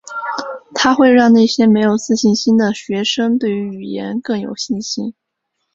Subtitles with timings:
[0.73, 5.13] 它会让那些没有自信心的学生对于语言更有信心。